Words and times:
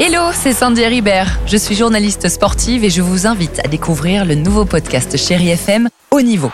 Hello, 0.00 0.30
c'est 0.32 0.52
Sandy 0.52 0.84
Ribert. 0.84 1.38
Je 1.46 1.56
suis 1.56 1.74
journaliste 1.74 2.28
sportive 2.28 2.84
et 2.84 2.90
je 2.90 3.02
vous 3.02 3.26
invite 3.26 3.60
à 3.64 3.68
découvrir 3.68 4.24
le 4.24 4.34
nouveau 4.34 4.64
podcast 4.64 5.16
Chéri 5.16 5.50
FM 5.50 5.88
Haut 6.10 6.20
Niveau. 6.22 6.50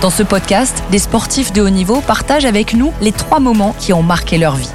Dans 0.00 0.10
ce 0.10 0.22
podcast, 0.22 0.82
des 0.90 0.98
sportifs 0.98 1.52
de 1.52 1.60
haut 1.62 1.70
niveau 1.70 2.00
partagent 2.00 2.44
avec 2.44 2.74
nous 2.74 2.92
les 3.00 3.12
trois 3.12 3.40
moments 3.40 3.74
qui 3.78 3.92
ont 3.92 4.02
marqué 4.02 4.38
leur 4.38 4.56
vie. 4.56 4.70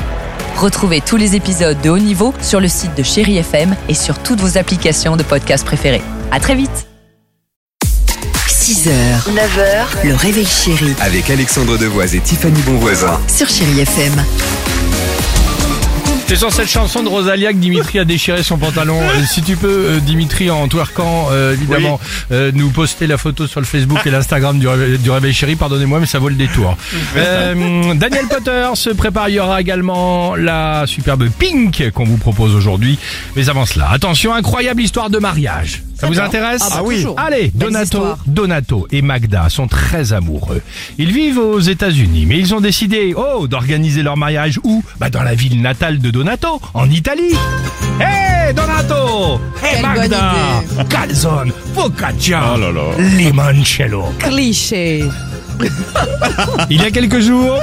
Retrouvez 0.58 1.02
tous 1.02 1.18
les 1.18 1.36
épisodes 1.36 1.80
de 1.82 1.90
Haut 1.90 1.98
Niveau 1.98 2.34
sur 2.42 2.60
le 2.60 2.68
site 2.68 2.96
de 2.96 3.04
Chéri 3.04 3.38
FM 3.38 3.76
et 3.90 3.94
sur 3.96 4.20
toutes 4.20 4.40
vos 4.40 4.58
applications 4.58 5.18
de 5.18 5.24
podcast 5.24 5.66
préférées. 5.66 6.02
À 6.32 6.40
très 6.40 6.56
vite. 6.56 6.88
6h, 8.48 8.90
9h, 9.30 10.08
le 10.08 10.16
réveil 10.16 10.46
chéri 10.46 10.94
Avec 11.02 11.30
Alexandre 11.30 11.78
Devoise 11.78 12.16
et 12.16 12.20
Tiffany 12.20 12.62
Bonvoisin. 12.62 13.20
sur 13.28 13.50
Chéri 13.50 13.80
FM. 13.82 14.14
C'est 16.26 16.38
sur 16.38 16.52
cette 16.52 16.70
chanson 16.70 17.04
de 17.04 17.10
Rosalia 17.10 17.52
que 17.52 17.58
Dimitri 17.58 18.00
a 18.00 18.06
déchiré 18.06 18.42
son 18.42 18.58
pantalon. 18.58 19.00
Euh, 19.00 19.24
si 19.28 19.44
tu 19.44 19.56
peux, 19.56 19.68
euh, 19.68 20.00
Dimitri, 20.00 20.50
en 20.50 20.68
twerkant, 20.68 21.28
euh, 21.32 21.54
évidemment, 21.54 22.00
euh, 22.32 22.52
nous 22.56 22.70
poster 22.72 23.06
la 23.06 23.18
photo 23.18 23.46
sur 23.46 23.60
le 23.60 23.66
Facebook 23.68 24.00
et 24.06 24.10
l'Instagram 24.10 24.58
du, 24.58 24.68
Réveil- 24.68 24.98
du 24.98 25.12
Réveil 25.12 25.34
Chéri, 25.34 25.56
pardonnez-moi, 25.56 26.00
mais 26.00 26.06
ça 26.08 26.18
vaut 26.20 26.30
le 26.30 26.36
détour. 26.36 26.76
Euh, 27.18 27.94
Daniel 27.94 28.26
Potter 28.28 28.68
se 28.74 28.90
prépare, 28.90 29.30
il 29.30 29.36
y 29.36 29.40
aura 29.40 29.62
également 29.62 30.36
la 30.36 30.86
superbe 30.88 31.30
Pink 31.38 31.92
qu'on 31.94 32.06
vous 32.06 32.18
propose 32.18 32.56
aujourd'hui. 32.56 32.98
Mais 33.36 33.50
avant 33.50 33.66
cela, 33.68 33.90
attention, 33.92 34.34
incroyable 34.34 34.82
histoire 34.82 35.10
de 35.12 35.20
mariage. 35.20 35.84
Ça 36.04 36.10
vous 36.10 36.20
intéresse 36.20 36.62
Ah 36.66 36.82
bah, 36.82 36.84
toujours. 36.84 37.18
Allez, 37.18 37.50
Donato, 37.56 37.84
histoires. 37.84 38.18
Donato 38.28 38.88
et 38.92 39.02
Magda 39.02 39.48
sont 39.48 39.68
très 39.68 40.12
amoureux. 40.12 40.62
Ils 40.98 41.14
vivent 41.14 41.38
aux 41.38 41.62
États-Unis, 41.62 42.26
mais 42.26 42.38
ils 42.38 42.54
ont 42.54 42.60
décidé, 42.60 43.14
oh, 43.16 43.48
d'organiser 43.48 44.04
leur 44.04 44.18
mariage 44.18 44.60
où? 44.66 44.84
Bah 45.00 45.10
dans 45.10 45.24
la 45.24 45.34
ville 45.34 45.62
natale 45.62 46.00
de 46.00 46.12
Donato, 46.12 46.60
en 46.74 46.90
Italie. 46.90 47.34
Hey 48.02 48.54
Donato 48.54 49.40
Hey 49.64 49.76
Quelle 49.76 49.82
Magda 49.82 50.34
Calzone, 50.90 51.54
focaccia, 51.74 52.56
limoncello. 53.18 54.04
Cliché. 54.20 55.06
Il 56.70 56.82
y 56.82 56.86
a 56.86 56.92
quelques 56.92 57.20
jours, 57.20 57.60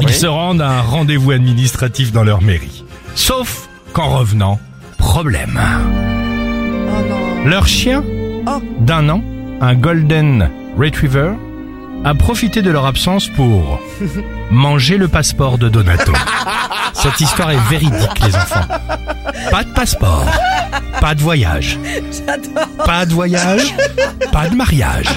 ils 0.00 0.12
se 0.12 0.26
rendent 0.26 0.62
à 0.62 0.70
un 0.70 0.80
rendez-vous 0.80 1.30
administratif 1.30 2.10
dans 2.10 2.24
leur 2.24 2.42
mairie. 2.42 2.84
Sauf 3.14 3.68
qu'en 3.92 4.18
revenant, 4.18 4.58
problème. 4.96 5.60
Leur 7.44 7.66
chien 7.66 8.04
d'un 8.80 9.08
an, 9.08 9.22
un 9.60 9.74
Golden 9.74 10.50
Retriever, 10.78 11.32
a 12.04 12.14
profité 12.14 12.62
de 12.62 12.70
leur 12.70 12.86
absence 12.86 13.28
pour 13.28 13.80
manger 14.50 14.96
le 14.96 15.08
passeport 15.08 15.58
de 15.58 15.68
Donato. 15.68 16.12
Cette 16.94 17.20
histoire 17.20 17.50
est 17.50 17.68
véridique, 17.70 18.20
les 18.24 18.34
enfants. 18.34 18.66
Pas 19.50 19.64
de 19.64 19.72
passeport, 19.72 20.26
pas 21.00 21.14
de 21.14 21.20
voyage. 21.20 21.78
Pas 22.84 23.06
de 23.06 23.12
voyage, 23.12 23.74
pas 24.32 24.48
de 24.48 24.54
mariage. 24.54 25.08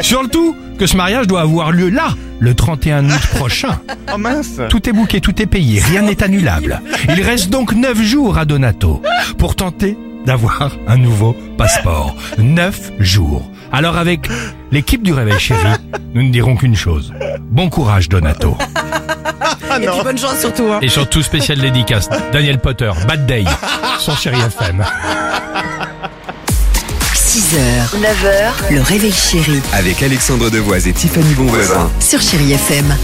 Sur 0.00 0.22
le 0.22 0.28
tout, 0.28 0.56
que 0.78 0.86
ce 0.86 0.96
mariage 0.96 1.26
doit 1.26 1.42
avoir 1.42 1.70
lieu 1.70 1.88
là, 1.90 2.14
le 2.40 2.54
31 2.54 3.08
août 3.08 3.26
prochain. 3.34 3.78
Oh 4.12 4.18
mince 4.18 4.60
Tout 4.68 4.88
est 4.88 4.92
bouqué, 4.92 5.20
tout 5.20 5.40
est 5.40 5.46
payé, 5.46 5.80
rien 5.80 6.02
n'est 6.02 6.22
annulable. 6.22 6.80
Il 7.08 7.22
reste 7.22 7.50
donc 7.50 7.72
neuf 7.72 8.00
jours 8.02 8.38
à 8.38 8.44
Donato 8.44 9.02
pour 9.38 9.54
tenter 9.54 9.96
d'avoir 10.26 10.70
un 10.88 10.96
nouveau 10.96 11.36
passeport. 11.56 12.14
Neuf 12.38 12.90
jours. 12.98 13.48
Alors 13.72 13.96
avec 13.96 14.28
l'équipe 14.70 15.02
du 15.02 15.12
Réveil 15.12 15.38
Chéri, 15.38 15.60
nous 16.14 16.22
ne 16.22 16.30
dirons 16.30 16.56
qu'une 16.56 16.76
chose. 16.76 17.12
Bon 17.40 17.68
courage 17.70 18.08
Donato. 18.08 18.56
Bonne 20.04 20.18
chance 20.18 20.40
surtout. 20.40 20.68
Hein. 20.72 20.78
Et 20.82 20.88
surtout 20.88 21.22
spécial 21.22 21.58
dédicace, 21.58 22.08
Daniel 22.32 22.58
Potter, 22.58 22.90
Bad 23.08 23.26
Day, 23.26 23.44
sur 23.98 24.16
Chéri 24.18 24.36
FM. 24.40 24.84
6h, 27.14 27.96
9h, 27.98 28.74
le 28.74 28.80
réveil 28.82 29.12
chéri 29.12 29.60
Avec 29.72 30.02
Alexandre 30.02 30.50
Devoise 30.50 30.86
et 30.86 30.92
Tiffany 30.92 31.32
Bonvoisin. 31.34 31.90
sur 32.00 32.20
Chéri 32.20 32.52
FM. 32.52 32.94